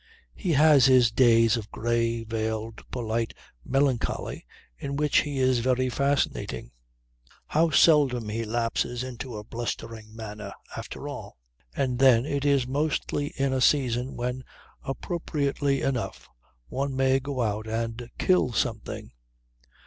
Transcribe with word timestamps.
He 0.33 0.53
has 0.53 0.87
his 0.87 1.11
days 1.11 1.57
of 1.57 1.69
grey, 1.69 2.23
veiled, 2.23 2.81
polite 2.89 3.35
melancholy, 3.63 4.47
in 4.79 4.95
which 4.95 5.17
he 5.17 5.37
is 5.37 5.59
very 5.59 5.89
fascinating. 5.89 6.71
How 7.45 7.69
seldom 7.69 8.27
he 8.27 8.43
lapses 8.43 9.03
into 9.03 9.37
a 9.37 9.43
blustering 9.43 10.15
manner, 10.15 10.53
after 10.75 11.07
all! 11.07 11.37
And 11.75 11.99
then 11.99 12.25
it 12.25 12.45
is 12.45 12.65
mostly 12.65 13.27
in 13.37 13.53
a 13.53 13.61
season 13.61 14.15
when, 14.17 14.43
appropriately 14.83 15.83
enough, 15.83 16.27
one 16.67 16.95
may 16.95 17.19
go 17.19 17.41
out 17.43 17.67
and 17.67 18.09
kill 18.17 18.53
something. 18.53 19.11